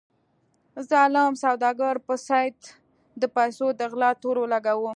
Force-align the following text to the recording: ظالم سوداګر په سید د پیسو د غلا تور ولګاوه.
ظالم 0.91 1.33
سوداګر 1.43 1.95
په 2.07 2.13
سید 2.27 2.57
د 3.21 3.23
پیسو 3.35 3.67
د 3.79 3.81
غلا 3.91 4.09
تور 4.21 4.35
ولګاوه. 4.39 4.89